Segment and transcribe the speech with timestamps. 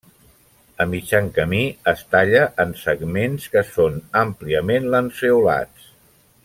[0.85, 1.59] A mitjan camí
[1.91, 5.91] es talla en segments que són àmpliament lanceolats.